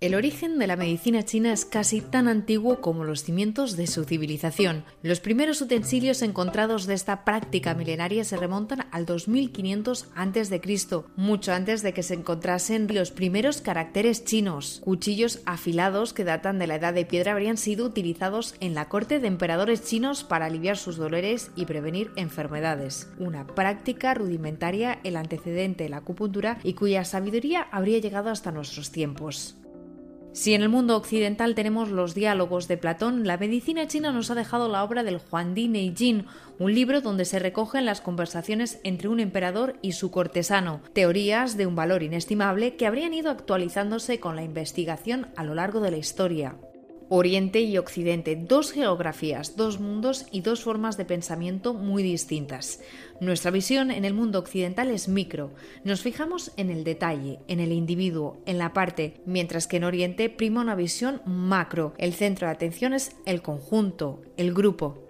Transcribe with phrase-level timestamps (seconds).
[0.00, 4.04] El origen de la medicina china es casi tan antiguo como los cimientos de su
[4.04, 4.84] civilización.
[5.02, 11.82] Los primeros utensilios encontrados de esta práctica milenaria se remontan al 2500 a.C., mucho antes
[11.82, 14.82] de que se encontrasen los primeros caracteres chinos.
[14.84, 19.18] Cuchillos afilados que datan de la edad de piedra habrían sido utilizados en la corte
[19.18, 23.10] de emperadores chinos para aliviar sus dolores y prevenir enfermedades.
[23.18, 28.92] Una práctica rudimentaria, el antecedente de la acupuntura y cuya sabiduría habría llegado hasta nuestros
[28.92, 29.56] tiempos.
[30.38, 34.36] Si en el mundo occidental tenemos los diálogos de Platón, la medicina china nos ha
[34.36, 36.26] dejado la obra del Huangdi Neijin,
[36.60, 41.66] un libro donde se recogen las conversaciones entre un emperador y su cortesano, teorías de
[41.66, 45.96] un valor inestimable que habrían ido actualizándose con la investigación a lo largo de la
[45.96, 46.54] historia.
[47.10, 52.80] Oriente y Occidente, dos geografías, dos mundos y dos formas de pensamiento muy distintas.
[53.20, 55.50] Nuestra visión en el mundo occidental es micro,
[55.84, 60.28] nos fijamos en el detalle, en el individuo, en la parte, mientras que en Oriente
[60.28, 65.07] prima una visión macro, el centro de atención es el conjunto, el grupo.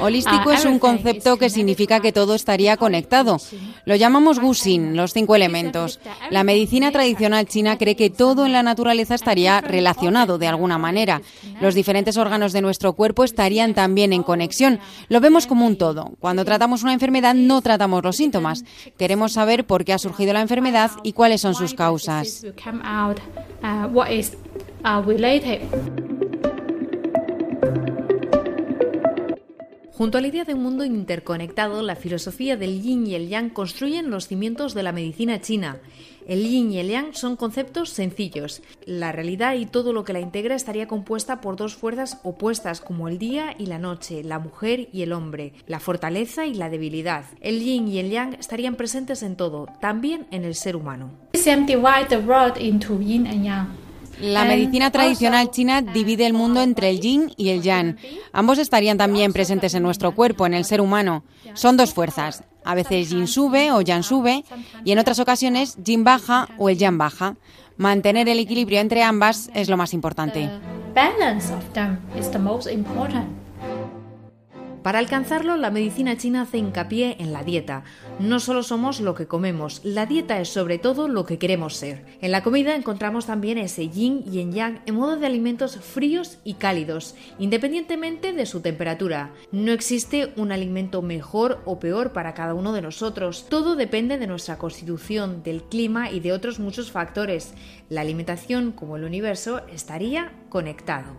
[0.00, 3.38] Holístico es un concepto que significa que todo estaría conectado.
[3.84, 6.00] Lo llamamos Guxin, los cinco elementos.
[6.30, 11.22] La medicina tradicional china cree que todo en la naturaleza estaría relacionado de alguna manera.
[11.60, 14.78] Los diferentes órganos de nuestro cuerpo estarían también en conexión.
[15.08, 16.12] Lo vemos como un todo.
[16.20, 18.64] Cuando tratamos una enfermedad no tratamos los síntomas.
[18.98, 22.44] Queremos saber por qué ha surgido la enfermedad y cuáles son sus causas.
[29.98, 33.50] Junto a la idea de un mundo interconectado, la filosofía del yin y el yang
[33.50, 35.78] construyen los cimientos de la medicina china.
[36.28, 38.62] El yin y el yang son conceptos sencillos.
[38.86, 43.08] La realidad y todo lo que la integra estaría compuesta por dos fuerzas opuestas como
[43.08, 47.24] el día y la noche, la mujer y el hombre, la fortaleza y la debilidad.
[47.40, 51.10] El yin y el yang estarían presentes en todo, también en el ser humano.
[54.20, 57.96] La medicina tradicional china divide el mundo entre el yin y el yang.
[58.32, 61.22] Ambos estarían también presentes en nuestro cuerpo, en el ser humano.
[61.54, 62.42] Son dos fuerzas.
[62.64, 64.44] A veces yin sube o yang sube
[64.84, 67.36] y en otras ocasiones yin baja o el yang baja.
[67.76, 70.50] Mantener el equilibrio entre ambas es lo más importante.
[74.88, 77.84] Para alcanzarlo, la medicina china hace hincapié en la dieta.
[78.20, 82.06] No solo somos lo que comemos, la dieta es sobre todo lo que queremos ser.
[82.22, 86.38] En la comida encontramos también ese yin y en yang en modo de alimentos fríos
[86.42, 89.34] y cálidos, independientemente de su temperatura.
[89.52, 93.44] No existe un alimento mejor o peor para cada uno de nosotros.
[93.50, 97.52] Todo depende de nuestra constitución, del clima y de otros muchos factores.
[97.90, 101.14] La alimentación, como el universo, estaría conectado.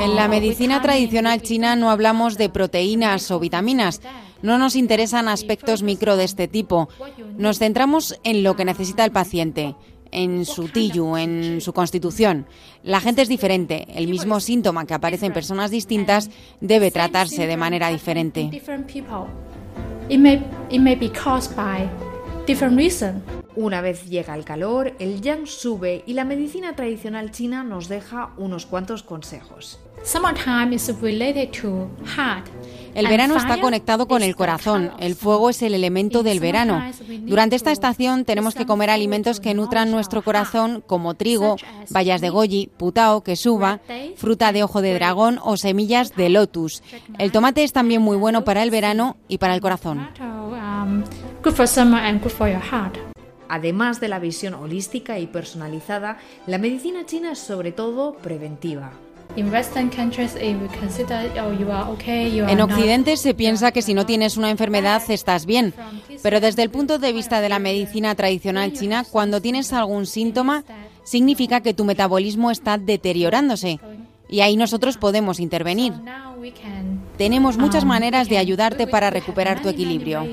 [0.00, 4.00] En la medicina tradicional china no hablamos de proteínas o vitaminas.
[4.42, 6.88] No nos interesan aspectos micro de este tipo.
[7.36, 9.74] Nos centramos en lo que necesita el paciente,
[10.12, 12.46] en su tillu, en su constitución.
[12.82, 13.86] La gente es diferente.
[13.94, 16.30] El mismo síntoma que aparece en personas distintas
[16.60, 18.48] debe tratarse de manera diferente.
[23.56, 28.30] Una vez llega el calor, el yang sube y la medicina tradicional china nos deja
[28.36, 29.80] unos cuantos consejos.
[32.94, 34.92] El verano está conectado con el corazón.
[34.98, 36.82] El fuego es el elemento del verano.
[37.22, 41.56] Durante esta estación tenemos que comer alimentos que nutran nuestro corazón, como trigo,
[41.90, 43.80] bayas de goji, putao, suba,
[44.16, 46.82] fruta de ojo de dragón o semillas de lotus.
[47.18, 50.08] El tomate es también muy bueno para el verano y para el corazón.
[53.50, 58.92] Además de la visión holística y personalizada, la medicina china es sobre todo preventiva.
[59.36, 59.50] En
[62.60, 65.74] Occidente se piensa que si no tienes una enfermedad estás bien,
[66.22, 70.62] pero desde el punto de vista de la medicina tradicional china, cuando tienes algún síntoma,
[71.02, 73.80] significa que tu metabolismo está deteriorándose
[74.28, 75.92] y ahí nosotros podemos intervenir.
[77.18, 80.24] Tenemos muchas maneras de ayudarte para recuperar tu equilibrio.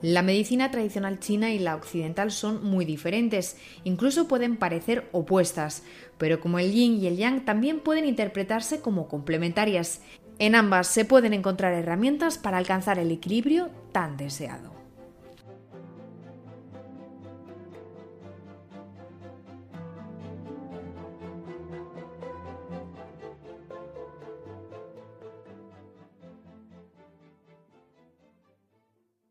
[0.00, 5.82] La medicina tradicional china y la occidental son muy diferentes, incluso pueden parecer opuestas,
[6.18, 10.00] pero como el yin y el yang también pueden interpretarse como complementarias.
[10.38, 14.77] En ambas se pueden encontrar herramientas para alcanzar el equilibrio tan deseado.